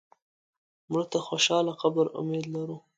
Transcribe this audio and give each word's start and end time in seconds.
مړه 0.91 1.05
ته 1.11 1.19
د 1.21 1.23
خوشاله 1.27 1.73
قبر 1.81 2.05
امید 2.19 2.45
لرو 2.53 2.77